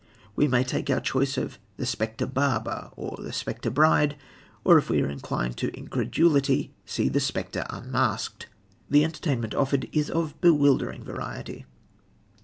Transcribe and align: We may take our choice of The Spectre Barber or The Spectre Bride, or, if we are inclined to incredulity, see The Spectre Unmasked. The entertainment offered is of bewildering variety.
We 0.35 0.47
may 0.47 0.63
take 0.63 0.89
our 0.89 0.99
choice 0.99 1.37
of 1.37 1.59
The 1.77 1.85
Spectre 1.85 2.25
Barber 2.25 2.89
or 2.95 3.17
The 3.21 3.31
Spectre 3.31 3.69
Bride, 3.69 4.17
or, 4.63 4.79
if 4.79 4.89
we 4.89 4.99
are 5.03 5.07
inclined 5.07 5.57
to 5.57 5.69
incredulity, 5.77 6.73
see 6.87 7.07
The 7.07 7.19
Spectre 7.19 7.65
Unmasked. 7.69 8.47
The 8.89 9.03
entertainment 9.03 9.53
offered 9.53 9.87
is 9.93 10.09
of 10.09 10.41
bewildering 10.41 11.03
variety. 11.03 11.67